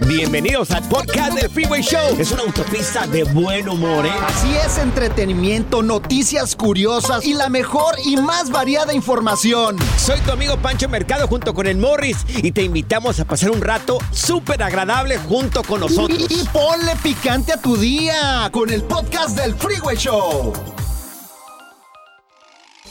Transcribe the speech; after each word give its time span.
Bienvenidos 0.00 0.72
al 0.72 0.82
podcast 0.88 1.38
del 1.38 1.48
Freeway 1.48 1.80
Show. 1.80 2.16
Es 2.18 2.32
una 2.32 2.42
autopista 2.42 3.06
de 3.06 3.22
buen 3.22 3.68
humor, 3.68 4.04
¿eh? 4.04 4.10
Así 4.26 4.52
es, 4.56 4.78
entretenimiento, 4.78 5.84
noticias 5.84 6.56
curiosas 6.56 7.24
y 7.24 7.34
la 7.34 7.48
mejor 7.48 7.94
y 8.04 8.16
más 8.16 8.50
variada 8.50 8.92
información. 8.92 9.76
Soy 9.96 10.18
tu 10.22 10.32
amigo 10.32 10.56
Pancho 10.56 10.88
Mercado 10.88 11.28
junto 11.28 11.54
con 11.54 11.68
el 11.68 11.76
Morris 11.76 12.16
y 12.26 12.50
te 12.50 12.62
invitamos 12.62 13.20
a 13.20 13.24
pasar 13.24 13.52
un 13.52 13.60
rato 13.60 13.98
súper 14.10 14.64
agradable 14.64 15.16
junto 15.16 15.62
con 15.62 15.78
nosotros. 15.78 16.26
Y, 16.28 16.40
y 16.40 16.44
ponle 16.52 16.96
picante 17.00 17.52
a 17.52 17.56
tu 17.56 17.76
día 17.76 18.48
con 18.50 18.70
el 18.70 18.82
podcast 18.82 19.38
del 19.38 19.54
Freeway 19.54 19.96
Show. 19.96 20.52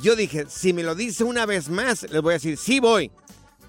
yo 0.00 0.16
dije, 0.16 0.46
si 0.48 0.72
me 0.72 0.82
lo 0.82 0.94
dice 0.94 1.24
una 1.24 1.46
vez 1.46 1.68
más, 1.68 2.02
le 2.10 2.18
voy 2.20 2.32
a 2.32 2.34
decir, 2.34 2.56
sí 2.56 2.80
voy. 2.80 3.10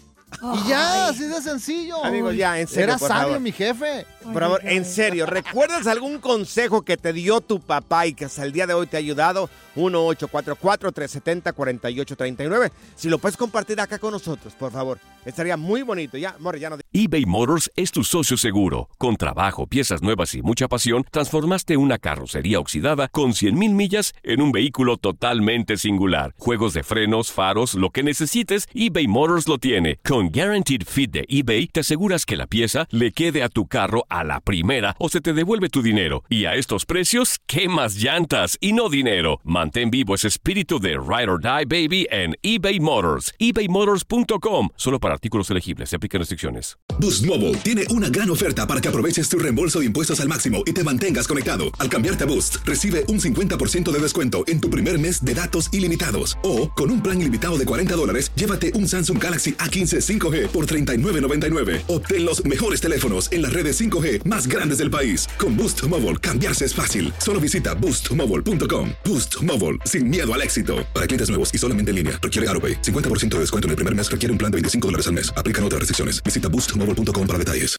Y 0.43 0.69
ya, 0.69 1.09
así 1.09 1.25
de 1.25 1.41
sencillo. 1.41 2.05
Amigos, 2.05 2.37
ya, 2.37 2.61
en 2.61 2.69
serio, 2.69 2.85
Era 2.85 2.99
por 2.99 3.09
sabio 3.09 3.23
favor. 3.25 3.41
mi 3.41 3.53
jefe. 3.53 4.07
Por 4.23 4.41
favor, 4.43 4.61
en 4.65 4.85
serio, 4.85 5.27
¿recuerdas 5.27 5.87
algún 5.87 6.19
consejo 6.19 6.83
que 6.83 6.97
te 6.97 7.13
dio 7.13 7.41
tu 7.41 7.61
papá 7.61 8.07
y 8.07 8.15
que 8.15 8.25
hasta 8.25 8.43
el 8.45 8.53
día 8.53 8.67
de 8.67 8.75
hoy 8.75 8.87
te 8.87 8.97
ha 8.97 9.01
ayudado? 9.01 9.49
1-844-370-4839. 9.77 12.71
Si 12.97 13.09
lo 13.09 13.19
puedes 13.19 13.37
compartir 13.37 13.81
acá 13.81 13.99
con 13.99 14.13
nosotros, 14.13 14.55
por 14.55 14.73
favor. 14.73 14.99
Estaría 15.25 15.57
muy 15.57 15.83
bonito. 15.83 16.19
Ya, 16.19 16.37
More, 16.39 16.61
ya 16.61 16.69
no... 16.71 16.77
eBay 16.93 17.25
Motors 17.25 17.71
es 17.77 17.91
tu 17.91 18.05
socio 18.05 18.37
seguro. 18.37 18.89
Con 18.99 19.17
trabajo, 19.17 19.67
piezas 19.67 20.03
nuevas 20.03 20.35
y 20.35 20.43
mucha 20.43 20.69
pasión, 20.69 21.05
transformaste 21.11 21.77
una 21.79 21.97
carrocería 21.99 22.61
oxidada 22.61 23.09
con 23.09 23.33
100.000 23.33 23.55
millas 23.73 24.13
en 24.23 24.43
un 24.43 24.53
vehículo 24.53 24.97
totalmente 24.99 25.77
singular. 25.79 26.35
Juegos 26.39 26.75
de 26.75 26.83
frenos, 26.83 27.33
faros, 27.33 27.73
lo 27.75 27.89
que 27.91 28.03
necesites, 28.03 28.69
eBay 28.75 29.09
Motors 29.09 29.49
lo 29.49 29.57
tiene. 29.59 29.99
Con 30.05 30.24
Guaranteed 30.31 30.83
Fit 30.87 31.11
de 31.11 31.25
eBay, 31.27 31.67
te 31.67 31.81
aseguras 31.81 32.27
que 32.27 32.37
la 32.37 32.47
pieza 32.47 32.87
le 32.91 33.13
quede 33.13 33.43
a 33.43 33.49
tu 33.49 33.67
carro 33.67 34.05
a 34.09 34.23
la 34.23 34.41
primera 34.41 34.95
o 34.99 35.09
se 35.09 35.21
te 35.21 35.33
devuelve 35.33 35.69
tu 35.69 35.83
dinero. 35.83 36.23
Y 36.29 36.45
a 36.45 36.55
estos 36.55 36.87
precios, 36.87 37.41
¿qué 37.47 37.69
más 37.69 37.97
llantas 37.97 38.57
y 38.61 38.73
no 38.73 38.89
dinero? 38.89 39.41
Mantén 39.43 39.91
vivo 39.91 40.15
ese 40.15 40.29
espíritu 40.29 40.79
de 40.79 40.91
Ride 40.91 41.31
or 41.31 41.41
Die 41.41 41.65
Baby 41.67 42.07
en 42.11 42.35
eBay 42.43 42.79
Motors. 42.81 43.33
ebaymotors.com. 43.39 44.69
Solo 44.77 45.01
para 45.01 45.15
artículos 45.15 45.51
elegibles. 45.51 45.91
Se 45.91 45.97
aplican 45.97 46.21
restricciones. 46.21 46.77
Boost 47.01 47.27
Mobile 47.27 47.55
tiene 47.65 47.85
una 47.91 48.09
gran 48.09 48.31
oferta 48.31 48.67
para 48.67 48.81
que 48.81 48.89
aproveches 48.89 49.29
tu 49.29 49.39
reembolso 49.39 49.81
de 49.81 49.87
impuestos 49.87 50.21
al 50.21 50.29
máximo 50.29 50.63
y 50.65 50.73
te 50.73 50.85
mantengas 50.85 51.27
conectado. 51.27 51.65
Al 51.79 51.89
cambiarte 51.89 52.25
a 52.25 52.27
Boost, 52.27 52.57
recibe 52.65 53.05
un 53.09 53.21
50% 53.21 53.91
de 53.91 53.99
descuento 53.99 54.45
en 54.47 54.61
tu 54.61 54.71
primer 54.71 54.99
mes 55.01 55.25
de 55.25 55.35
datos 55.35 55.69
ilimitados. 55.73 56.39
O, 56.45 56.71
con 56.73 56.91
un 56.91 57.03
plan 57.03 57.21
ilimitado 57.21 57.59
de 57.59 57.65
40 57.65 57.97
dólares, 57.97 58.31
llévate 58.37 58.73
un 58.75 58.87
Samsung 58.87 59.23
Galaxy 59.23 59.55
A15 59.55 60.01
5G 60.09 60.49
por 60.49 60.67
$39.99. 60.67 61.83
Obtén 61.89 62.25
los 62.25 62.45
mejores 62.45 62.81
teléfonos 62.81 63.29
en 63.33 63.43
las 63.43 63.53
redes 63.53 63.81
5G 63.81 64.25
más 64.25 64.47
grandes 64.47 64.79
del 64.79 64.91
país. 64.91 65.27
Con 65.37 65.57
Boost 65.57 65.89
Mobile, 65.89 66.19
cambiarse 66.19 66.65
es 66.65 66.75
fácil. 66.75 67.13
Solo 67.19 67.41
visita 67.41 67.75
boostmobile.com. 67.75 68.91
Boost 69.05 69.43
Mobile, 69.43 69.79
sin 69.85 70.09
miedo 70.11 70.33
al 70.33 70.43
éxito. 70.43 70.87
Para 70.95 71.07
clientes 71.07 71.29
nuevos 71.31 71.53
y 71.53 71.59
solamente 71.59 71.91
en 71.91 71.97
línea, 71.97 72.21
requiere 72.23 72.49
AroPay. 72.51 72.83
50% 72.83 73.31
de 73.31 73.41
descuento 73.41 73.67
en 73.67 73.71
el 73.71 73.77
primer 73.77 73.95
mes 73.97 74.09
requiere 74.09 74.31
un 74.31 74.39
plan 74.39 74.53
de 74.53 74.57
25 74.59 74.89
dólares 74.89 75.09
al 75.09 75.15
mes. 75.15 75.35
Aplican 75.37 75.65
otras 75.65 75.81
restricciones. 75.81 76.23
Visita 76.23 76.49
boostmobile.com 76.49 77.27
para 77.27 77.39
detalles. 77.39 77.77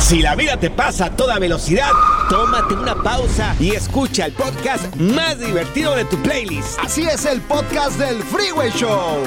Si 0.00 0.20
la 0.20 0.34
vida 0.34 0.58
te 0.58 0.70
pasa 0.70 1.06
a 1.06 1.16
toda 1.16 1.38
velocidad, 1.38 1.90
tómate 2.28 2.74
una 2.74 2.94
pausa 3.02 3.56
y 3.58 3.70
escucha 3.70 4.26
el 4.26 4.32
podcast 4.32 4.94
más 4.96 5.38
divertido 5.40 5.96
de 5.96 6.04
tu 6.04 6.16
playlist. 6.22 6.78
Así 6.78 7.02
es 7.02 7.24
el 7.24 7.40
podcast 7.40 7.98
del 7.98 8.22
Freeway 8.22 8.70
Show. 8.70 9.22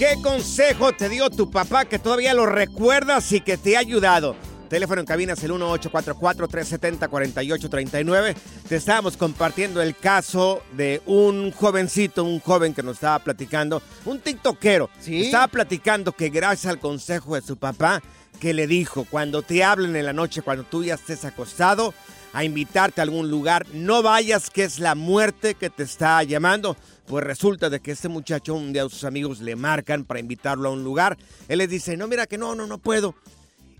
¿Qué 0.00 0.16
consejo 0.22 0.92
te 0.92 1.10
dio 1.10 1.28
tu 1.28 1.50
papá 1.50 1.84
que 1.84 1.98
todavía 1.98 2.32
lo 2.32 2.46
recuerdas 2.46 3.30
y 3.32 3.42
que 3.42 3.58
te 3.58 3.76
ha 3.76 3.80
ayudado? 3.80 4.34
Teléfono 4.70 5.02
en 5.02 5.06
cabina 5.06 5.34
es 5.34 5.44
el 5.44 5.50
1844-370-4839. 5.50 8.34
Te 8.66 8.76
estábamos 8.76 9.18
compartiendo 9.18 9.82
el 9.82 9.94
caso 9.94 10.62
de 10.72 11.02
un 11.04 11.52
jovencito, 11.52 12.24
un 12.24 12.40
joven 12.40 12.72
que 12.72 12.82
nos 12.82 12.94
estaba 12.94 13.18
platicando, 13.18 13.82
un 14.06 14.20
tiktokero. 14.20 14.88
Sí. 15.00 15.26
Estaba 15.26 15.48
platicando 15.48 16.12
que 16.12 16.30
gracias 16.30 16.72
al 16.72 16.80
consejo 16.80 17.34
de 17.34 17.42
su 17.42 17.58
papá, 17.58 18.00
que 18.40 18.54
le 18.54 18.66
dijo, 18.66 19.06
cuando 19.08 19.42
te 19.42 19.62
hablen 19.62 19.94
en 19.94 20.06
la 20.06 20.12
noche, 20.12 20.42
cuando 20.42 20.64
tú 20.64 20.82
ya 20.82 20.94
estés 20.94 21.24
acostado, 21.24 21.94
a 22.32 22.44
invitarte 22.44 23.00
a 23.00 23.04
algún 23.04 23.30
lugar, 23.30 23.66
no 23.72 24.02
vayas 24.02 24.50
que 24.50 24.64
es 24.64 24.78
la 24.78 24.94
muerte 24.94 25.54
que 25.54 25.70
te 25.70 25.82
está 25.82 26.22
llamando. 26.22 26.76
Pues 27.06 27.24
resulta 27.24 27.70
de 27.70 27.80
que 27.80 27.90
este 27.90 28.08
muchacho, 28.08 28.54
un 28.54 28.72
día 28.72 28.88
sus 28.88 29.04
amigos 29.04 29.40
le 29.40 29.56
marcan 29.56 30.04
para 30.04 30.20
invitarlo 30.20 30.68
a 30.68 30.72
un 30.72 30.84
lugar. 30.84 31.18
Él 31.48 31.58
les 31.58 31.68
dice, 31.68 31.96
no, 31.96 32.06
mira 32.06 32.26
que 32.26 32.38
no, 32.38 32.54
no, 32.54 32.66
no 32.66 32.78
puedo. 32.78 33.14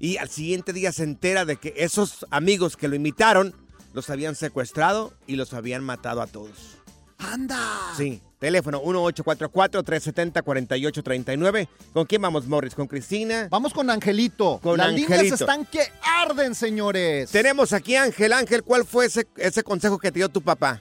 Y 0.01 0.17
al 0.17 0.29
siguiente 0.29 0.73
día 0.73 0.93
se 0.93 1.05
entera 1.05 1.45
de 1.45 1.57
que 1.57 1.75
esos 1.77 2.27
amigos 2.31 2.77
que 2.77 2.89
lo 2.89 2.97
invitaron 2.97 3.55
los 3.93 4.11
habían 4.11 4.35
secuestrado 4.35 5.13
y 5.27 5.37
los 5.37 5.53
habían 5.55 5.85
matado 5.85 6.23
a 6.23 6.27
todos. 6.27 6.80
¡Anda! 7.23 7.59
Sí, 7.97 8.21
teléfono 8.39 8.81
1844-370-4839. 8.83 11.69
¿Con 11.93 12.07
quién 12.07 12.23
vamos, 12.23 12.47
Morris? 12.47 12.75
¿Con 12.75 12.87
Cristina? 12.87 13.49
Vamos 13.51 13.73
con 13.75 13.91
Angelito. 13.91 14.59
Con 14.63 14.79
Las 14.79 14.89
Angelito. 14.89 15.15
líneas 15.17 15.41
están 15.41 15.67
que 15.67 15.81
arden, 16.23 16.55
señores. 16.55 17.31
Tenemos 17.31 17.73
aquí 17.73 17.97
a 17.97 18.05
Ángel. 18.05 18.33
Ángel, 18.33 18.63
¿cuál 18.63 18.85
fue 18.85 19.07
ese, 19.07 19.27
ese 19.37 19.63
consejo 19.63 19.99
que 19.99 20.11
te 20.11 20.19
dio 20.21 20.29
tu 20.29 20.41
papá? 20.41 20.81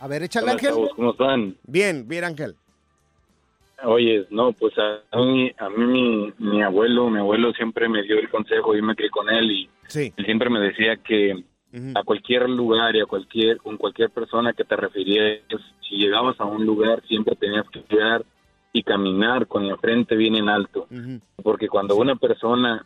A 0.00 0.06
ver, 0.08 0.22
échale, 0.24 0.44
Hola, 0.44 0.52
Ángel. 0.54 0.70
chavos, 0.70 0.90
¿cómo 0.96 1.10
están? 1.12 1.56
Bien, 1.64 2.06
bien, 2.08 2.24
Ángel. 2.24 2.56
Oye, 3.84 4.26
no, 4.30 4.52
pues 4.52 4.72
a, 4.78 5.00
a 5.16 5.20
mí, 5.20 5.50
a 5.58 5.68
mí 5.68 5.84
mi, 5.84 6.32
mi 6.38 6.62
abuelo, 6.62 7.10
mi 7.10 7.18
abuelo 7.18 7.52
siempre 7.52 7.88
me 7.88 8.02
dio 8.04 8.16
el 8.18 8.30
consejo, 8.30 8.76
yo 8.76 8.82
me 8.82 8.94
crié 8.94 9.10
con 9.10 9.28
él 9.28 9.50
y 9.50 9.68
Sí. 9.88 10.12
él 10.16 10.24
siempre 10.24 10.48
me 10.48 10.60
decía 10.60 10.96
que 11.04 11.44
a 11.94 12.02
cualquier 12.04 12.48
lugar 12.50 12.94
y 12.96 13.00
a 13.00 13.06
cualquier, 13.06 13.58
con 13.58 13.76
cualquier 13.76 14.10
persona 14.10 14.52
que 14.52 14.64
te 14.64 14.76
refirieras, 14.76 15.40
si 15.88 15.96
llegabas 15.96 16.38
a 16.40 16.44
un 16.44 16.66
lugar 16.66 17.02
siempre 17.08 17.34
tenías 17.36 17.68
que 17.70 17.80
cuidar 17.80 18.24
y 18.72 18.82
caminar 18.82 19.46
con 19.46 19.66
la 19.66 19.76
frente 19.76 20.16
bien 20.16 20.36
en 20.36 20.48
alto, 20.48 20.86
porque 21.42 21.68
cuando 21.68 21.96
una 21.96 22.16
persona 22.16 22.84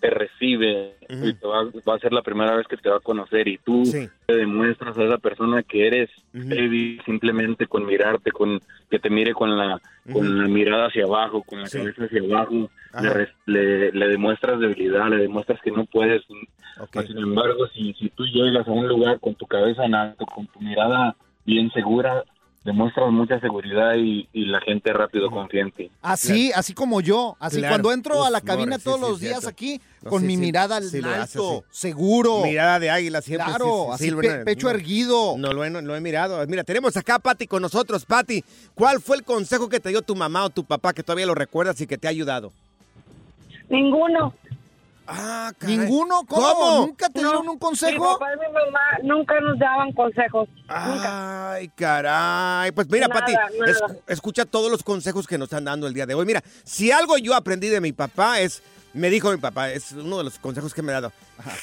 te 0.00 0.10
recibe 0.10 0.94
y 1.08 1.32
te 1.34 1.46
va, 1.46 1.64
va 1.64 1.94
a 1.96 1.98
ser 1.98 2.12
la 2.12 2.22
primera 2.22 2.54
vez 2.54 2.66
que 2.68 2.76
te 2.76 2.88
va 2.88 2.96
a 2.96 3.00
conocer 3.00 3.48
y 3.48 3.58
tú 3.58 3.84
Sí. 3.84 4.08
le 4.28 4.36
demuestras 4.36 4.96
a 4.96 5.04
esa 5.04 5.18
persona 5.18 5.62
que 5.64 5.86
eres 5.88 6.08
débil 6.32 7.02
simplemente 7.04 7.66
con 7.66 7.84
mirarte, 7.84 8.30
con 8.30 8.60
que 8.90 8.98
te 8.98 9.10
mire 9.10 9.32
con 9.34 9.56
la 9.56 9.80
con 10.12 10.38
la 10.38 10.48
mirada 10.48 10.86
hacia 10.86 11.04
abajo, 11.04 11.42
con 11.42 11.60
la 11.62 11.68
cabeza 11.68 12.04
hacia 12.04 12.20
abajo, 12.22 12.70
le, 13.02 13.28
le, 13.46 13.92
le 13.92 14.08
demuestras 14.08 14.58
debilidad, 14.60 15.08
le 15.10 15.16
demuestras 15.18 15.60
que 15.62 15.70
no 15.72 15.84
puedes. 15.84 16.22
Sin 17.06 17.18
embargo, 17.18 17.66
si, 17.74 17.92
si 17.94 18.08
tú 18.10 18.24
llegas 18.24 18.66
a 18.66 18.70
un 18.70 18.86
lugar 18.88 19.18
con 19.20 19.34
tu 19.34 19.46
cabeza 19.46 19.84
en 19.84 19.94
alto, 19.94 20.24
con 20.26 20.46
tu 20.46 20.60
mirada 20.60 21.16
bien 21.44 21.70
segura, 21.72 22.24
demuestras 22.64 23.10
mucha 23.10 23.40
seguridad 23.40 23.94
y, 23.96 24.28
y 24.32 24.44
la 24.46 24.60
gente 24.60 24.92
rápido 24.92 25.30
confía 25.30 25.62
en 25.62 25.70
ti. 25.72 25.90
Así, 26.02 26.52
así 26.54 26.74
como 26.74 27.00
yo. 27.00 27.36
Así 27.40 27.58
Claro. 27.58 27.72
cuando 27.74 27.92
entro 27.92 28.24
a 28.24 28.30
la 28.30 28.40
cabina 28.42 28.78
todos 28.78 28.96
sí, 28.98 29.02
los 29.02 29.20
días 29.20 29.46
aquí, 29.46 29.80
No, 30.02 30.10
con 30.10 30.20
sí, 30.20 30.26
mi 30.26 30.34
sí, 30.34 30.40
mirada 30.40 30.76
al 30.76 30.84
sí 30.84 31.00
lo 31.00 31.08
hace 31.10 31.38
alto, 31.38 31.64
seguro. 31.70 32.42
Mirada 32.44 32.78
de 32.78 32.90
águila 32.90 33.22
siempre. 33.22 33.46
Claro, 33.48 33.88
sí, 33.96 34.04
sí, 34.04 34.10
así 34.10 34.16
pe- 34.20 34.44
pecho 34.44 34.66
no. 34.66 34.70
erguido. 34.74 35.34
No 35.38 35.52
lo 35.52 35.64
he, 35.64 35.70
no 35.70 35.80
lo 35.80 35.96
he 35.96 36.00
mirado. 36.00 36.44
Mira, 36.46 36.62
tenemos 36.64 36.96
acá 36.96 37.14
a 37.14 37.18
Pati 37.18 37.46
con 37.46 37.62
nosotros. 37.62 38.04
Pati, 38.04 38.44
¿cuál 38.74 39.00
fue 39.00 39.16
el 39.16 39.24
consejo 39.24 39.68
que 39.68 39.80
te 39.80 39.88
dio 39.88 40.02
tu 40.02 40.14
mamá 40.14 40.44
o 40.44 40.50
tu 40.50 40.64
papá 40.64 40.92
que 40.92 41.02
todavía 41.02 41.26
lo 41.26 41.34
recuerdas 41.34 41.80
y 41.80 41.86
que 41.86 41.96
te 41.96 42.06
ha 42.06 42.10
ayudado? 42.10 42.52
Ninguno. 43.70 44.34
Ah, 45.10 45.52
¿Ninguno? 45.62 46.22
¿Cómo? 46.28 46.42
¿Cómo? 46.54 46.86
¿Nunca 46.86 47.08
te 47.08 47.22
No, 47.22 47.28
dieron 47.30 47.48
un 47.48 47.54
Mi 47.54 47.58
consejo? 47.58 48.18
papá 48.18 48.26
y 48.34 48.38
mi 48.38 48.52
mamá 48.52 48.80
nunca 49.04 49.40
nos 49.40 49.58
daban 49.58 49.90
consejos. 49.92 50.48
Ay, 50.68 51.68
caray. 51.68 52.72
Pues 52.72 52.90
mira, 52.90 53.08
Nada, 53.08 53.20
Pati, 53.20 53.32
nada. 53.32 53.70
es- 53.70 53.82
escucha 54.06 54.44
todos 54.44 54.70
los 54.70 54.82
consejos 54.82 55.26
que 55.26 55.38
nos 55.38 55.46
están 55.46 55.64
dando 55.64 55.86
el 55.86 55.94
día 55.94 56.04
de 56.04 56.12
hoy. 56.14 56.26
Mira, 56.26 56.42
si 56.64 56.92
algo 56.92 57.16
yo 57.16 57.34
aprendí 57.34 57.68
de 57.68 57.80
mi 57.80 57.92
papá 57.92 58.40
es, 58.40 58.62
me 58.92 59.08
dijo 59.08 59.30
mi 59.30 59.38
papá, 59.38 59.70
es 59.70 59.92
uno 59.92 60.18
de 60.18 60.24
los 60.24 60.38
consejos 60.38 60.74
que 60.74 60.82
me 60.82 60.92
ha 60.92 61.00
dado, 61.00 61.12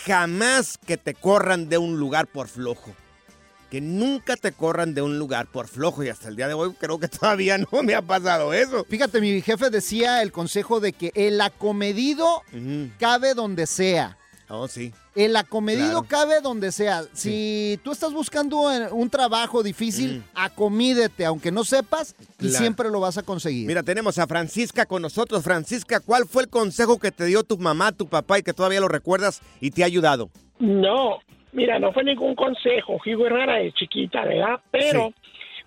jamás 0.06 0.80
que 0.80 0.98
te 0.98 1.14
corran 1.14 1.70
de 1.70 1.78
un 1.78 2.00
lugar 2.00 2.26
por 2.26 2.48
flojo. 2.48 2.94
Que 3.72 3.82
nunca 3.82 4.38
te 4.38 4.52
corran 4.52 4.94
de 4.94 5.02
un 5.02 5.18
lugar 5.20 5.48
por 5.48 5.68
flojo. 5.68 6.04
Y 6.04 6.10
hasta 6.10 6.28
el 6.30 6.36
día 6.36 6.48
de 6.48 6.54
hoy 6.54 6.74
creo 6.80 7.00
que 7.00 7.08
todavía 7.10 7.58
no 7.58 7.84
me 7.84 7.96
ha 7.96 8.02
pasado 8.02 8.54
eso. 8.54 8.86
Fíjate, 8.90 9.20
mi 9.22 9.42
jefe 9.42 9.70
decía 9.70 10.22
el 10.22 10.32
consejo 10.32 10.80
de 10.80 10.94
que 10.94 11.12
el 11.16 11.42
acomedido 11.42 12.42
cabe 13.00 13.34
donde 13.34 13.68
sea. 13.68 14.18
Oh, 14.48 14.68
sí. 14.68 14.94
El 15.16 15.36
acomedido 15.38 16.04
Claro. 16.04 16.08
cabe 16.08 16.42
donde 16.42 16.72
sea. 16.72 17.04
Si 17.14 17.80
tú 17.84 17.92
estás 17.94 18.14
buscando 18.14 18.72
eh, 18.72 18.90
un 18.92 19.10
trabajo 19.10 19.64
difícil, 19.64 20.24
acomídete, 20.36 21.26
aunque 21.26 21.52
no 21.52 21.64
sepas, 21.64 22.16
y 22.40 22.50
siempre 22.50 22.90
lo 22.92 23.00
vas 23.00 23.18
a 23.18 23.24
conseguir. 23.24 23.66
Mira, 23.66 23.82
tenemos 23.82 24.20
a 24.20 24.28
Francisca 24.28 24.86
con 24.86 25.02
nosotros. 25.02 25.44
Francisca, 25.44 26.00
¿cuál 26.00 26.28
fue 26.28 26.44
el 26.44 26.50
consejo 26.50 27.00
que 27.00 27.12
te 27.12 27.26
dio 27.26 27.44
tu 27.44 27.58
mamá, 27.58 27.92
tu 27.92 28.08
papá 28.08 28.38
y 28.38 28.44
que 28.44 28.54
todavía 28.54 28.80
lo 28.82 28.88
recuerdas 28.88 29.42
y 29.62 29.72
te 29.72 29.82
ha 29.82 29.88
ayudado? 29.88 30.30
No, 30.60 31.18
mira, 31.56 31.80
no 31.80 31.92
fue 31.92 32.04
ningún 32.04 32.36
consejo. 32.36 33.00
Higo 33.04 33.26
Herrera 33.26 33.56
de 33.56 33.72
chiquita, 33.72 34.24
¿verdad? 34.26 34.60
Pero, 34.72 35.12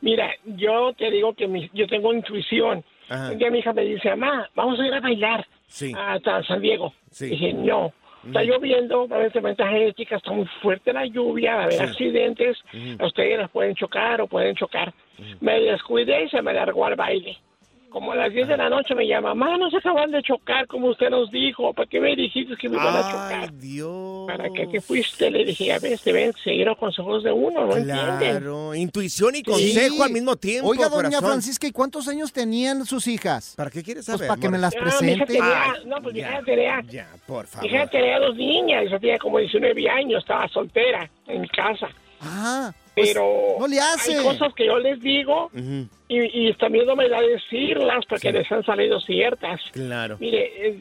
mira, 0.01 0.31
yo 0.45 0.93
te 0.93 1.11
digo 1.11 1.33
que 1.35 1.49
mi- 1.49 1.71
yo 1.75 1.87
tengo 1.89 2.13
intuición. 2.15 2.85
Ajá. 3.09 3.33
Un 3.33 3.39
día 3.39 3.51
mi 3.51 3.59
hija 3.59 3.73
me 3.73 3.83
dice, 3.85 4.11
mamá, 4.11 4.49
vamos 4.55 4.79
a 4.79 4.87
ir 4.87 4.95
a 4.95 5.01
bailar 5.01 5.47
Sí. 5.67 5.93
hasta 5.97 6.43
San 6.45 6.61
Diego. 6.61 6.93
Sí. 7.11 7.31
Dije, 7.31 7.53
no. 7.55 7.93
Está 8.27 8.43
lloviendo, 8.43 9.09
va 9.09 9.17
a 9.17 9.19
haber 9.21 9.33
tormenta 9.33 9.71
eléctrica, 9.75 10.17
está 10.17 10.33
muy 10.33 10.45
fuerte 10.61 10.93
la 10.93 11.07
lluvia, 11.07 11.55
va 11.55 11.61
a 11.63 11.65
haber 11.65 11.81
accidentes, 11.83 12.59
a 12.99 13.07
ustedes 13.07 13.39
las 13.39 13.49
pueden 13.51 13.75
chocar 13.77 14.21
o 14.21 14.27
pueden 14.27 14.55
chocar. 14.57 14.93
Me 15.41 15.61
descuidé 15.61 16.25
y 16.25 16.29
se 16.29 16.43
me 16.43 16.53
largó 16.53 16.85
al 16.85 16.97
baile. 16.97 17.39
Como 17.91 18.13
a 18.13 18.17
las 18.17 18.31
10 18.33 18.49
de 18.49 18.57
la 18.59 18.69
noche 18.69 18.95
me 18.95 19.07
llama, 19.07 19.35
mamá, 19.35 19.57
no 19.57 19.71
se 19.71 19.79
acaban 19.79 20.11
de 20.11 20.23
chocar 20.23 20.67
como 20.67 20.89
usted 20.89 21.09
nos 21.09 21.31
dijo, 21.31 21.73
¿para 21.73 21.89
qué 21.89 21.99
me 22.01 22.15
dijiste 22.15 22.55
que 22.57 22.69
me 22.69 22.77
iban 22.77 22.95
a 22.95 23.01
chocar? 23.11 23.41
Ay, 23.45 23.49
Dios. 23.55 24.27
¿Para 24.27 24.51
qué 24.51 24.67
te 24.67 24.81
fuiste? 24.83 25.31
Le 25.31 25.45
dije, 25.47 25.73
a 25.73 25.79
ver, 25.79 25.99
te 25.99 26.13
ven 26.13 26.33
seguir 26.45 26.67
los 26.67 26.77
consejos 26.77 27.25
de 27.25 27.33
uno, 27.33 27.65
no 27.67 27.77
entienden. 27.77 28.19
Claro, 28.19 28.75
intuición 28.75 29.35
y 29.37 29.39
Sí. 29.39 29.45
consejo 29.45 30.05
al 30.05 30.11
mismo 30.13 30.37
tiempo. 30.37 30.69
Oiga, 30.69 30.91
doña 30.91 31.03
corazón. 31.09 31.29
Francisca, 31.31 31.67
¿y 31.67 31.73
cuántos 31.73 32.07
años 32.09 32.31
tenían 32.31 32.85
sus 32.85 33.07
hijas? 33.07 33.55
¿Para 33.57 33.71
qué 33.71 33.83
quieres 33.83 34.05
Pues 34.05 34.19
saber? 34.19 34.29
para 34.29 34.41
que 34.41 34.49
me 34.51 34.59
las 34.59 34.75
mi 34.75 34.81
hija 34.81 34.91
presente. 35.01 35.27
tenía, 35.27 35.63
Ay, 35.73 35.81
no, 35.87 35.97
pues 36.03 36.15
mi 36.15 36.21
ya, 36.21 36.29
hija 36.31 36.43
tenía, 36.45 36.81
Ya, 36.91 37.09
por 37.27 37.47
mi 37.63 37.69
hija 37.69 37.77
favor. 37.79 37.91
tenía 37.91 38.19
dos 38.21 38.37
niñas, 38.37 38.83
ella 38.85 38.99
tenía 38.99 39.19
como 39.19 39.39
19 39.39 39.89
años, 39.89 40.19
estaba 40.21 40.47
soltera 40.49 41.09
en 41.27 41.41
mi 41.41 41.49
casa. 41.49 41.89
Ah, 42.21 42.73
pues, 42.95 43.09
Pero 43.13 43.57
no 43.61 43.67
le 43.69 43.79
hace. 43.81 44.17
hay 44.17 44.25
cosas 44.25 44.53
que 44.55 44.67
yo 44.67 44.79
les 44.79 45.01
digo 45.01 45.51
y, 46.09 46.49
y 46.49 46.53
también 46.55 46.87
no 46.87 46.97
me 46.97 47.09
da 47.09 47.21
decirlas 47.21 48.05
porque 48.09 48.33
les 48.33 48.51
han 48.51 48.65
salido 48.65 49.01
ciertas. 49.01 49.61
Claro. 49.73 50.17
Mire, 50.21 50.69
eh, 50.69 50.81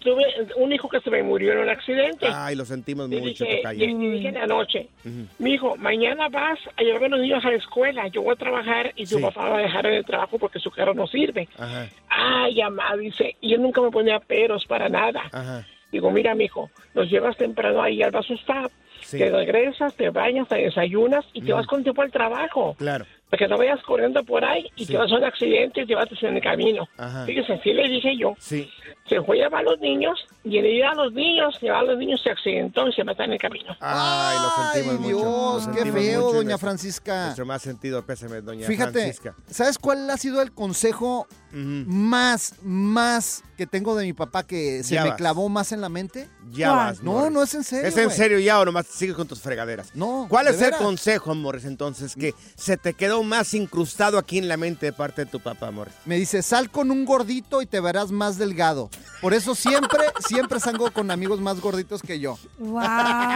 tuve 0.00 0.22
un 0.56 0.72
hijo 0.72 0.88
que 0.88 1.00
se 1.00 1.10
me 1.10 1.22
murió 1.24 1.52
en 1.52 1.58
un 1.58 1.68
accidente. 1.68 2.28
Ay, 2.32 2.54
lo 2.54 2.64
sentimos 2.64 3.08
mucho, 3.08 3.44
dije, 3.44 3.60
le 3.74 3.86
dije 3.86 4.28
en 4.28 4.34
la 4.34 4.46
noche, 4.46 4.88
Ujú. 5.04 5.26
mi 5.40 5.54
hijo, 5.54 5.74
mañana 5.76 6.28
vas 6.28 6.60
a 6.76 6.82
llevar 6.82 7.04
a 7.04 7.08
los 7.08 7.20
niños 7.20 7.44
a 7.44 7.50
la 7.50 7.56
escuela, 7.56 8.06
yo 8.08 8.22
voy 8.22 8.34
a 8.34 8.36
trabajar 8.36 8.92
y 8.94 9.04
tu 9.06 9.16
Sí. 9.16 9.22
papá 9.22 9.48
va 9.50 9.58
a 9.58 9.62
dejar 9.62 9.86
en 9.86 9.94
el 9.94 10.04
trabajo 10.04 10.38
porque 10.38 10.60
su 10.60 10.70
carro 10.70 10.94
no 10.94 11.08
sirve. 11.08 11.48
Ajá, 11.58 11.88
Ay, 12.08 12.62
mamá, 12.62 12.96
dice, 12.96 13.34
y 13.40 13.50
yo 13.50 13.58
nunca 13.58 13.80
me 13.80 13.90
ponía 13.90 14.20
peros 14.20 14.64
para 14.66 14.88
nada. 14.88 15.22
ajá. 15.32 15.66
Digo, 15.90 16.10
mira, 16.10 16.34
mijo, 16.34 16.70
nos 16.94 17.08
llevas 17.10 17.36
temprano 17.36 17.80
ahí 17.82 18.02
al 18.02 18.10
bus 18.10 18.30
stop, 18.30 18.70
Sí. 19.06 19.18
te 19.18 19.30
regresas, 19.30 19.94
te 19.94 20.10
bañas, 20.10 20.48
te 20.48 20.56
desayunas 20.56 21.24
y 21.32 21.42
te 21.42 21.52
Mm. 21.52 21.56
vas 21.56 21.66
con 21.66 21.82
tiempo 21.82 22.02
al 22.02 22.10
trabajo. 22.10 22.74
Claro. 22.78 23.04
Para 23.30 23.38
que 23.38 23.48
no 23.48 23.56
vayas 23.58 23.80
corriendo 23.82 24.22
por 24.24 24.44
ahí 24.44 24.66
y 24.76 24.84
Sí. 24.84 24.92
te 24.92 24.98
vas 24.98 25.10
a 25.10 25.16
un 25.16 25.24
accidente 25.24 25.82
y 25.82 25.86
te 25.86 25.94
vas 25.94 26.08
en 26.22 26.36
el 26.36 26.42
camino. 26.42 26.88
Ajá. 26.96 27.24
Fíjese, 27.26 27.54
así 27.54 27.72
le 27.72 27.88
dije 27.88 28.16
yo. 28.16 28.34
Sí. 28.38 28.68
Se 29.08 29.20
fue 29.22 29.38
a 29.40 29.44
llevar 29.44 29.60
a 29.60 29.70
los 29.70 29.80
niños 29.80 30.18
y 30.48 30.58
en 30.58 30.64
ir 30.66 30.84
a 30.84 30.94
los 30.94 31.12
niños, 31.12 31.58
llevar 31.60 31.80
a 31.80 31.82
los 31.82 31.98
niños 31.98 32.20
se 32.22 32.30
accidentó 32.30 32.86
y 32.88 32.92
se 32.92 33.02
mata 33.02 33.24
en 33.24 33.32
el 33.32 33.38
camino. 33.38 33.74
Ay, 33.80 34.36
lo 34.38 34.72
sentimos 34.72 34.94
Ay, 34.94 35.00
mucho. 35.12 35.16
Dios, 35.18 35.66
lo 35.66 35.72
qué 35.72 35.92
feo, 35.92 36.20
mucho 36.22 36.36
doña 36.36 36.56
Francisca. 36.58 37.24
Nuestro 37.24 37.46
más 37.46 37.62
sentido 37.62 38.04
pésame, 38.06 38.40
doña 38.42 38.66
Fíjate, 38.66 38.92
Francisca. 38.92 39.34
¿sabes 39.50 39.76
cuál 39.78 40.08
ha 40.08 40.16
sido 40.16 40.40
el 40.42 40.52
consejo 40.52 41.26
más, 41.52 42.54
más 42.62 43.42
que 43.56 43.66
tengo 43.66 43.96
de 43.96 44.04
mi 44.04 44.12
papá 44.12 44.42
que 44.46 44.82
se 44.84 44.94
Ya 44.94 45.02
me 45.04 45.08
vas. 45.10 45.16
clavó 45.18 45.48
más 45.48 45.72
en 45.72 45.80
la 45.80 45.88
mente? 45.88 46.28
Ya 46.50 46.68
¿Cuál? 46.68 46.76
vas, 46.78 47.02
No, 47.02 47.12
Morris. 47.12 47.32
no 47.32 47.42
es 47.42 47.54
en 47.54 47.64
serio. 47.64 47.88
¿Es 47.88 47.96
en 47.96 48.10
serio 48.10 48.38
ya 48.38 48.60
o 48.60 48.64
nomás 48.66 48.86
sigues 48.86 49.16
con 49.16 49.26
tus 49.26 49.40
fregaderas? 49.40 49.88
No. 49.94 50.26
¿Cuál 50.28 50.48
es 50.48 50.56
el 50.56 50.60
veras. 50.72 50.80
consejo, 50.82 51.34
Morris, 51.34 51.64
entonces, 51.64 52.14
que 52.14 52.34
se 52.56 52.76
te 52.76 52.92
quedó 52.92 53.22
más 53.22 53.54
incrustado 53.54 54.18
aquí 54.18 54.36
en 54.38 54.48
la 54.48 54.56
mente 54.58 54.86
de 54.86 54.92
parte 54.92 55.24
de 55.24 55.30
tu 55.30 55.40
papá, 55.40 55.70
Morris? 55.70 55.94
Me 56.04 56.16
dice, 56.16 56.42
sal 56.42 56.70
con 56.70 56.90
un 56.90 57.04
gordito 57.06 57.62
y 57.62 57.66
te 57.66 57.80
verás 57.80 58.10
más 58.12 58.36
delgado. 58.36 58.90
Por 59.22 59.32
eso 59.32 59.54
siempre, 59.54 60.00
siempre 60.28 60.35
salgo 60.60 60.90
con 60.90 61.10
amigos 61.10 61.40
más 61.40 61.60
gorditos 61.60 62.02
que 62.02 62.18
yo. 62.20 62.38
Wow. 62.58 62.80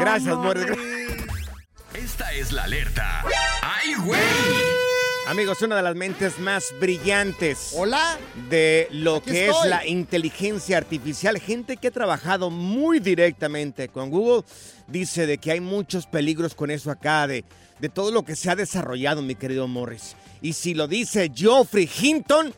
Gracias, 0.00 0.36
Morris. 0.36 0.66
Esta 1.94 2.32
es 2.32 2.52
la 2.52 2.64
alerta. 2.64 3.24
¡Ay, 3.62 3.94
güey! 4.04 4.20
Amigos, 5.26 5.60
una 5.62 5.76
de 5.76 5.82
las 5.82 5.94
mentes 5.94 6.38
más 6.40 6.64
brillantes 6.80 7.72
Hola. 7.76 8.18
de 8.48 8.88
lo 8.90 9.16
Aquí 9.16 9.30
que 9.30 9.46
estoy. 9.46 9.62
es 9.64 9.70
la 9.70 9.86
inteligencia 9.86 10.76
artificial, 10.78 11.38
gente 11.38 11.76
que 11.76 11.88
ha 11.88 11.90
trabajado 11.92 12.50
muy 12.50 12.98
directamente 13.00 13.88
con 13.88 14.10
Google, 14.10 14.42
dice 14.88 15.26
de 15.26 15.38
que 15.38 15.52
hay 15.52 15.60
muchos 15.60 16.06
peligros 16.06 16.54
con 16.54 16.70
eso 16.70 16.90
acá, 16.90 17.26
de, 17.28 17.44
de 17.78 17.88
todo 17.88 18.10
lo 18.10 18.24
que 18.24 18.34
se 18.34 18.50
ha 18.50 18.56
desarrollado, 18.56 19.22
mi 19.22 19.36
querido 19.36 19.68
Morris. 19.68 20.16
Y 20.42 20.54
si 20.54 20.74
lo 20.74 20.88
dice 20.88 21.30
Geoffrey 21.32 21.88
Hinton, 22.00 22.52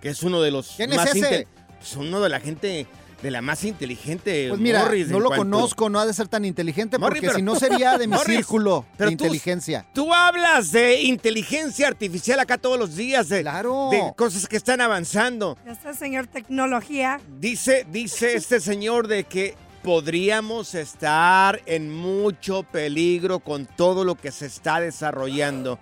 que 0.00 0.10
es 0.10 0.22
uno 0.22 0.40
de 0.40 0.50
los 0.52 0.74
¿Quién 0.76 0.90
es 0.92 0.96
más 0.98 1.08
ese? 1.08 1.18
inte- 1.18 1.48
pues 1.78 1.96
uno 1.96 2.20
de 2.20 2.28
la 2.28 2.38
gente 2.38 2.86
de 3.22 3.30
la 3.32 3.42
más 3.42 3.64
inteligente 3.64 4.46
Pues 4.48 4.60
mira, 4.60 4.84
Morris, 4.84 5.08
no 5.08 5.18
lo 5.18 5.26
cuanto- 5.28 5.42
conozco, 5.44 5.88
no 5.90 5.98
ha 5.98 6.06
de 6.06 6.14
ser 6.14 6.28
tan 6.28 6.44
inteligente 6.44 6.98
Morris, 6.98 7.16
porque 7.20 7.26
pero- 7.26 7.36
si 7.38 7.42
no 7.42 7.56
sería 7.56 7.98
de 7.98 8.06
mi 8.06 8.14
Morris, 8.14 8.36
círculo 8.36 8.84
pero 8.96 9.10
de 9.10 9.16
tú- 9.16 9.24
inteligencia. 9.24 9.86
Tú 9.92 10.14
hablas 10.14 10.70
de 10.70 11.02
inteligencia 11.02 11.88
artificial 11.88 12.38
acá 12.38 12.58
todos 12.58 12.78
los 12.78 12.94
días, 12.94 13.28
de, 13.28 13.40
Claro. 13.42 13.88
de 13.90 14.12
cosas 14.16 14.46
que 14.46 14.56
están 14.56 14.80
avanzando. 14.80 15.58
Este 15.66 15.94
señor 15.94 16.28
tecnología. 16.28 17.20
Dice, 17.40 17.84
dice 17.90 18.34
este 18.36 18.60
señor 18.60 19.08
de 19.08 19.24
que 19.24 19.56
podríamos 19.82 20.74
estar 20.74 21.60
en 21.66 21.92
mucho 21.92 22.62
peligro 22.62 23.40
con 23.40 23.66
todo 23.66 24.04
lo 24.04 24.14
que 24.14 24.30
se 24.30 24.46
está 24.46 24.80
desarrollando. 24.80 25.78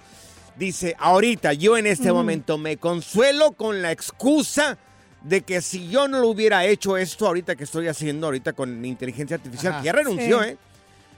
Dice, 0.57 0.97
ahorita 0.99 1.53
yo 1.53 1.77
en 1.77 1.87
este 1.87 2.11
Mm. 2.11 2.15
momento 2.15 2.57
me 2.57 2.79
consuelo 2.79 3.53
con 3.53 3.83
la 3.83 3.93
excusa 3.93 4.79
de 5.27 5.43
que 5.43 5.61
si 5.61 5.89
yo 5.89 6.07
no 6.09 6.21
lo 6.21 6.29
hubiera 6.29 6.65
hecho 6.65 6.97
esto 6.97 7.27
ahorita 7.27 7.57
que 7.57 7.65
estoy 7.65 7.89
haciendo, 7.89 8.27
ahorita 8.27 8.53
con 8.53 8.85
inteligencia 8.85 9.37
artificial, 9.37 9.73
Ajá. 9.73 9.83
que 9.83 9.87
ya 9.87 9.93
renunció, 9.93 10.43
Sí. 10.43 10.51
¿eh? 10.51 10.57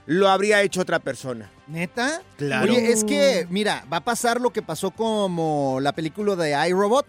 Lo 0.07 0.27
habría 0.29 0.61
hecho 0.63 0.81
otra 0.81 0.97
persona. 0.97 1.51
¿Neta? 1.67 2.23
Claro. 2.37 2.73
Oye, 2.73 2.91
es 2.91 3.03
que, 3.03 3.45
mira, 3.51 3.85
va 3.91 3.97
a 3.97 4.03
pasar 4.03 4.41
lo 4.41 4.49
que 4.51 4.63
pasó 4.63 4.89
como 4.89 5.77
la 5.81 5.93
película 5.93 6.35
de 6.35 6.55
iRobot. 6.69 7.05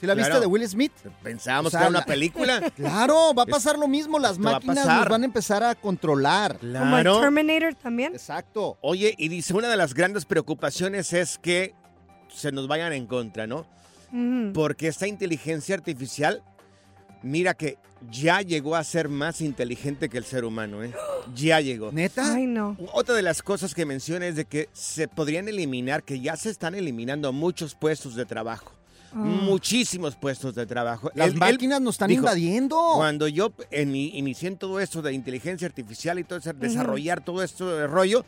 ¿Sí 0.00 0.06
la 0.06 0.14
viste 0.14 0.38
de 0.40 0.46
Will 0.46 0.66
Smith? 0.66 0.92
Pensábamos 1.22 1.66
O 1.66 1.70
sea, 1.70 1.80
que 1.80 1.82
era 1.84 1.90
una 1.90 1.98
la- 1.98 2.06
película. 2.06 2.60
Claro, 2.76 3.34
va 3.34 3.42
a 3.42 3.46
pasar 3.46 3.76
lo 3.78 3.88
mismo. 3.88 4.18
Las 4.18 4.32
esto 4.38 4.44
máquinas 4.44 4.86
nos 4.86 5.08
van 5.08 5.22
a 5.22 5.24
empezar 5.26 5.62
a 5.64 5.74
controlar. 5.74 6.56
Como 6.58 6.96
el 6.96 7.02
Claro. 7.02 7.20
Terminator 7.20 7.74
también. 7.74 8.14
Exacto. 8.14 8.78
Oye, 8.80 9.14
y 9.18 9.28
dice, 9.28 9.52
una 9.54 9.68
de 9.68 9.76
las 9.76 9.92
grandes 9.92 10.24
preocupaciones 10.24 11.12
es 11.12 11.36
que 11.36 11.74
se 12.32 12.52
nos 12.52 12.68
vayan 12.68 12.92
en 12.92 13.06
contra, 13.06 13.46
¿no? 13.48 13.66
Porque 14.54 14.88
esta 14.88 15.06
inteligencia 15.06 15.74
artificial, 15.74 16.42
mira 17.22 17.54
que 17.54 17.78
ya 18.10 18.40
llegó 18.42 18.76
a 18.76 18.84
ser 18.84 19.08
más 19.08 19.40
inteligente 19.40 20.08
que 20.08 20.18
el 20.18 20.24
ser 20.24 20.44
humano, 20.44 20.82
¿eh? 20.82 20.92
Ya 21.34 21.60
llegó. 21.60 21.92
¿Neta? 21.92 22.34
Ay, 22.34 22.46
no. 22.46 22.76
Otra 22.92 23.14
de 23.14 23.22
las 23.22 23.42
cosas 23.42 23.74
que 23.74 23.84
menciona 23.84 24.26
es 24.26 24.36
de 24.36 24.46
que 24.46 24.68
se 24.72 25.08
podrían 25.08 25.46
eliminar, 25.48 26.02
que 26.02 26.20
ya 26.20 26.36
se 26.36 26.48
están 26.48 26.74
eliminando 26.74 27.32
muchos 27.32 27.74
puestos 27.74 28.14
de 28.14 28.24
trabajo. 28.24 28.72
Ah. 29.12 29.16
Muchísimos 29.16 30.16
puestos 30.16 30.54
de 30.54 30.64
trabajo. 30.64 31.10
Las 31.14 31.28
él 31.28 31.36
máquinas 31.36 31.80
nos 31.80 31.96
están 31.96 32.08
dijo, 32.08 32.20
invadiendo. 32.20 32.78
Cuando 32.94 33.28
yo 33.28 33.52
en, 33.70 33.94
inicié 33.94 34.48
en 34.48 34.56
todo 34.56 34.80
esto 34.80 35.02
de 35.02 35.12
inteligencia 35.12 35.66
artificial 35.66 36.18
y 36.18 36.24
todo 36.24 36.38
eso, 36.38 36.52
desarrollar 36.54 37.22
todo 37.22 37.42
esto 37.42 37.76
de 37.76 37.86
rollo, 37.86 38.24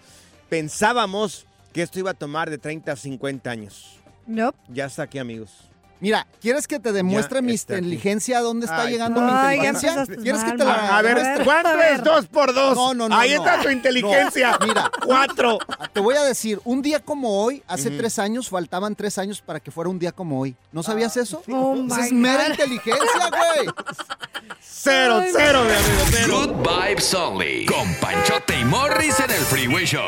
pensábamos 0.49 1.47
que 1.73 1.83
esto 1.83 1.99
iba 1.99 2.11
a 2.11 2.15
tomar 2.15 2.51
de 2.51 2.59
30 2.59 2.93
a 2.93 2.97
50 2.97 3.51
años. 3.51 3.99
Nope. 4.27 4.59
Ya 4.69 4.87
está 4.87 5.05
aquí, 5.05 5.19
amigos. 5.19 5.70
Mira, 6.01 6.27
¿quieres 6.41 6.67
que 6.67 6.81
te 6.81 6.93
demuestre 6.93 7.37
Ya 7.39 7.43
mi 7.43 7.53
está 7.55 7.75
aquí. 7.75 7.85
inteligencia? 7.85 8.41
¿Dónde 8.41 8.67
está 8.67 8.83
Ay, 8.83 8.93
llegando 8.93 9.21
mi 9.21 9.31
inteligencia? 9.31 10.07
¿Quieres 10.07 10.43
que 10.45 10.53
te 10.53 10.65
la... 10.65 10.65
mal. 10.65 10.91
A 10.93 11.03
ver, 11.03 11.19
A 11.19 11.23
ver, 11.37 11.45
¿cuánto 11.45 11.69
a 11.69 11.77
ver. 11.77 11.93
es 11.95 12.05
2 12.05 12.27
por 12.29 12.55
2? 12.55 12.75
No, 12.77 12.95
no, 12.95 13.09
no, 13.09 13.17
Ahí 13.17 13.35
no. 13.35 13.45
está 13.45 13.61
tu 13.63 13.69
inteligencia. 13.69 14.57
No, 14.61 14.67
mira. 14.67 14.91
Cuatro. 15.05 15.59
Te 15.93 16.01
voy 16.01 16.15
a 16.17 16.23
decir, 16.23 16.61
un 16.65 16.81
día 16.83 17.01
como 17.01 17.43
hoy, 17.45 17.63
hace 17.67 17.91
tres 17.91 18.19
años, 18.19 18.49
faltaban 18.49 18.95
tres 18.97 19.19
años 19.19 19.43
para 19.43 19.61
que 19.61 19.71
fuera 19.71 19.91
un 19.91 19.99
día 19.99 20.13
como 20.13 20.41
hoy. 20.41 20.57
¿No 20.73 20.83
sabías 20.83 21.17
eso? 21.17 21.43
Oh, 21.51 21.75
Esa 21.87 21.97
my 21.99 22.07
es 22.07 22.13
mera 22.13 22.45
God. 22.45 22.51
inteligencia, 22.53 23.31
güey. 23.31 23.69
Cero, 24.63 25.19
Ay, 25.23 25.31
cero, 25.37 25.63
mi 25.65 25.73
amigo, 25.73 26.05
cero. 26.11 26.35
Good 26.55 26.69
Vibes 26.69 27.15
Only. 27.15 27.67
Con 27.67 27.95
Panchote 28.01 28.59
y 28.59 28.65
Morris 28.65 29.19
en 29.21 29.31
el 29.31 29.41
Freeway 29.43 29.85
Show. 29.85 30.01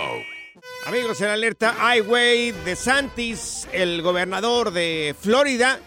Amigos, 0.85 1.21
en 1.21 1.29
alerta, 1.29 1.77
ay, 1.79 2.01
güey, 2.01 2.51
de 2.51 2.75
Santis, 2.75 3.69
el 3.73 4.03
gobernador 4.03 4.73
de 4.73 5.15
Florida, 5.19 5.79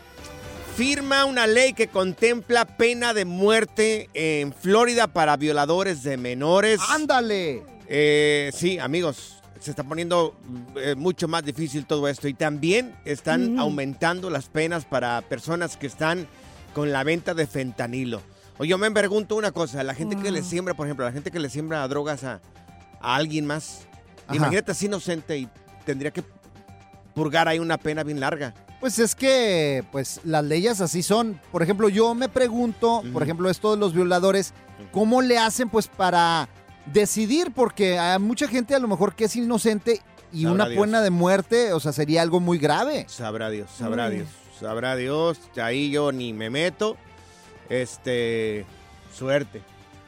firma 0.78 1.26
una 1.26 1.48
ley 1.48 1.74
que 1.74 1.90
contempla 1.90 2.66
pena 2.78 3.14
de 3.14 3.26
muerte 3.26 4.10
en 4.14 4.54
Florida 4.54 5.08
para 5.08 5.36
violadores 5.36 6.02
de 6.04 6.16
menores. 6.16 6.80
Ándale. 6.90 7.64
Eh, 7.90 8.52
sí, 8.54 8.80
amigos, 8.80 9.44
se 9.60 9.72
está 9.72 9.84
poniendo 9.84 10.34
eh, 10.78 10.96
mucho 10.96 11.28
más 11.28 11.44
difícil 11.44 11.86
todo 11.86 12.08
esto 12.08 12.30
y 12.30 12.34
también 12.34 12.96
están 13.04 13.60
aumentando 13.60 14.30
las 14.30 14.48
penas 14.48 14.86
para 14.86 15.22
personas 15.24 15.76
que 15.76 15.88
están 15.88 16.26
con 16.74 16.94
la 16.94 17.04
venta 17.04 17.34
de 17.34 17.48
fentanilo. 17.48 18.22
Oye, 18.60 18.70
yo 18.70 18.78
me 18.78 18.90
pregunto 18.92 19.36
una 19.36 19.52
cosa, 19.52 19.84
la 19.84 19.94
gente 19.94 20.16
que 20.16 20.32
le 20.32 20.42
siembra, 20.42 20.74
por 20.74 20.88
ejemplo, 20.88 21.06
la 21.06 21.12
gente 21.12 21.32
que 21.32 21.40
le 21.40 21.50
siembra 21.50 21.86
drogas 21.90 22.24
a, 22.24 22.40
a 23.02 23.16
alguien 23.18 23.46
más, 23.46 23.82
Ajá. 24.28 24.36
imagínate 24.36 24.72
así 24.72 24.86
inocente 24.88 25.38
y 25.38 25.50
tendría 25.86 26.12
que 26.12 26.24
purgar 27.14 27.48
ahí 27.48 27.60
una 27.60 27.78
pena 27.78 28.04
bien 28.04 28.20
larga. 28.20 28.54
Pues 28.80 29.00
es 29.00 29.16
que, 29.16 29.84
pues, 29.92 30.20
las 30.26 30.44
leyes 30.44 30.82
así 30.82 31.02
son. 31.02 31.40
Por 31.52 31.64
ejemplo, 31.64 31.90
yo 31.90 32.14
me 32.14 32.30
pregunto, 32.30 33.04
por 33.14 33.24
ejemplo, 33.24 33.50
esto 33.50 33.72
de 33.72 33.78
los 33.78 33.94
violadores, 33.94 34.54
¿cómo 34.92 35.22
le 35.22 35.38
hacen, 35.40 35.70
pues, 35.70 35.88
para 35.88 36.50
decidir? 36.94 37.52
Porque 37.52 37.98
hay 37.98 38.20
mucha 38.20 38.48
gente 38.48 38.76
a 38.76 38.80
lo 38.80 38.88
mejor 38.88 39.16
que 39.16 39.26
es 39.26 39.36
inocente 39.36 40.02
y 40.32 40.44
Sabrá 40.44 40.54
una 40.54 40.66
Dios. 40.68 40.84
pena 40.86 41.02
de 41.02 41.10
muerte, 41.10 41.74
o 41.74 41.80
sea, 41.80 41.94
sería 41.94 42.22
algo 42.22 42.40
muy 42.40 42.58
grave. 42.58 43.06
Sabrá 43.08 43.50
Dios, 43.50 43.72
sabrá 43.76 44.08
Uy. 44.10 44.16
Dios, 44.16 44.28
sabrá 44.60 44.96
Dios, 44.96 45.40
ahí 45.56 45.90
yo 45.90 46.12
ni 46.12 46.34
me 46.34 46.50
meto. 46.50 46.98
Este, 47.70 48.66
suerte. 49.16 49.62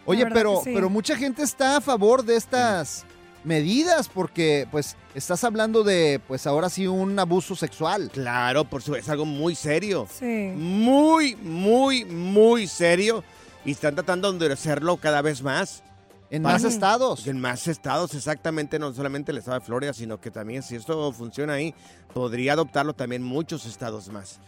Oye, 0.05 0.25
pero, 0.27 0.61
pero 0.63 0.89
mucha 0.89 1.15
gente 1.15 1.41
está 1.41 1.77
a 1.77 1.81
favor 1.81 2.23
de 2.23 2.35
estas 2.35 3.05
medidas 3.43 4.09
porque, 4.09 4.67
pues, 4.71 4.95
estás 5.15 5.43
hablando 5.43 5.83
de, 5.83 6.19
pues, 6.27 6.47
ahora 6.47 6.69
sí 6.69 6.87
un 6.87 7.17
abuso 7.17 7.55
sexual. 7.55 8.09
Claro, 8.11 8.65
por 8.65 8.81
supuesto, 8.81 9.05
es 9.05 9.09
algo 9.11 9.25
muy 9.25 9.55
serio. 9.55 10.07
Sí. 10.11 10.51
Muy, 10.55 11.35
muy, 11.35 12.05
muy 12.05 12.67
serio. 12.67 13.23
Y 13.65 13.71
están 13.71 13.95
tratando 13.95 14.31
de 14.33 14.53
hacerlo 14.53 14.97
cada 14.97 15.21
vez 15.21 15.41
más. 15.41 15.83
En 16.29 16.41
más 16.41 16.63
estados. 16.65 17.25
En 17.27 17.39
más 17.39 17.67
estados, 17.67 18.13
exactamente, 18.13 18.79
no 18.79 18.93
solamente 18.93 19.31
el 19.31 19.37
estado 19.37 19.59
de 19.59 19.65
Florida, 19.65 19.93
sino 19.93 20.19
que 20.19 20.29
también 20.29 20.61
si 20.61 20.75
esto 20.75 21.11
funciona 21.13 21.53
ahí, 21.53 21.73
podría 22.13 22.53
adoptarlo 22.53 22.93
también 22.93 23.23
muchos 23.23 23.65
estados 23.65 24.09
más. 24.09 24.39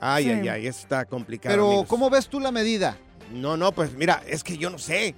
Ay, 0.00 0.24
Sí. 0.24 0.30
ay, 0.30 0.48
ay, 0.48 0.66
está 0.66 1.04
complicado. 1.04 1.52
Pero, 1.52 1.66
amigos. 1.68 1.86
¿cómo 1.88 2.10
ves 2.10 2.28
tú 2.28 2.40
la 2.40 2.50
medida? 2.50 2.96
No, 3.32 3.56
no, 3.56 3.70
pues 3.72 3.92
mira, 3.92 4.22
es 4.26 4.42
que 4.42 4.56
yo 4.58 4.68
no 4.70 4.78
sé. 4.78 5.14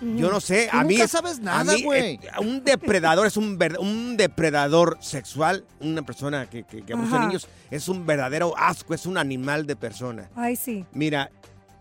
Yo 0.00 0.30
no 0.30 0.40
sé. 0.40 0.68
A 0.72 0.84
mí 0.84 0.94
nunca 0.94 1.04
es- 1.04 1.10
sabes 1.10 1.38
a 1.38 1.42
nada, 1.42 1.74
mí, 1.74 1.82
güey. 1.82 2.14
eh, 2.14 2.20
un 2.40 2.62
depredador 2.64 3.26
es 3.26 3.36
un, 3.36 3.58
ver- 3.58 3.78
un 3.78 4.16
depredador 4.16 4.96
sexual, 5.00 5.64
una 5.80 6.02
persona 6.02 6.48
que, 6.48 6.62
que, 6.64 6.82
que 6.82 6.92
abusa 6.92 7.18
niños, 7.18 7.48
es 7.70 7.88
un 7.88 8.06
verdadero 8.06 8.54
asco, 8.56 8.94
es 8.94 9.06
un 9.06 9.18
animal 9.18 9.66
de 9.66 9.76
persona. 9.76 10.28
Ay, 10.36 10.56
sí. 10.56 10.84
Mira, 10.92 11.30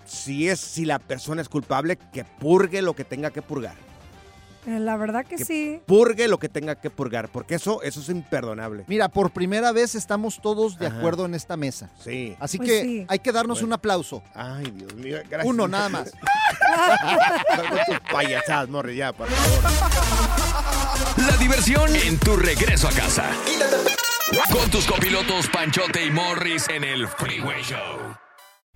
si 0.05 0.47
es 0.49 0.59
si 0.59 0.85
la 0.85 0.99
persona 0.99 1.41
es 1.41 1.49
culpable, 1.49 1.97
que 2.13 2.23
purgue 2.23 2.81
lo 2.81 2.95
que 2.95 3.03
tenga 3.03 3.29
que 3.31 3.41
purgar. 3.41 3.75
Eh, 4.67 4.79
La 4.79 4.97
verdad 4.97 5.25
que, 5.25 5.37
Que 5.37 5.45
sí. 5.45 5.81
Purgue 5.85 6.27
lo 6.27 6.39
que 6.39 6.49
tenga 6.49 6.75
que 6.75 6.89
purgar, 6.89 7.29
porque 7.29 7.55
eso, 7.55 7.81
eso 7.81 7.99
es 8.01 8.09
imperdonable. 8.09 8.83
Mira, 8.87 9.07
por 9.09 9.31
primera 9.31 9.71
vez 9.71 9.95
estamos 9.95 10.39
todos 10.41 10.77
de 10.77 10.87
Ajá. 10.87 10.97
acuerdo 10.97 11.25
en 11.25 11.33
esta 11.35 11.55
mesa. 11.57 11.89
Sí. 12.03 12.35
Así 12.39 12.57
Pues 12.57 12.69
que 12.69 12.81
sí. 12.81 13.05
hay 13.07 13.19
que 13.19 13.31
darnos 13.31 13.59
Bueno. 13.59 13.67
un 13.67 13.73
aplauso. 13.73 14.23
Ay, 14.35 14.71
Dios 14.71 14.93
mío, 14.95 15.17
gracias. 15.29 15.45
Uno 15.45 15.67
nada 15.67 15.89
más. 15.89 16.11
Payasadas, 18.11 18.69
morre, 18.69 18.95
ya, 18.95 19.13
por 19.13 19.27
favor. 19.29 19.71
La 21.29 21.37
diversión 21.37 21.95
en 21.95 22.17
tu 22.19 22.35
regreso 22.35 22.87
a 22.87 22.91
casa. 22.91 23.25
Con 24.51 24.69
tus 24.69 24.85
copilotos 24.85 25.47
Panchote 25.47 26.05
y 26.05 26.11
Morris 26.11 26.67
en 26.69 26.83
el 26.83 27.07
Freeway 27.07 27.61
Show. 27.63 28.17